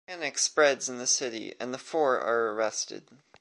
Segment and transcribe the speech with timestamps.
[0.07, 3.03] Panic spreads in the city, and the four are arrested.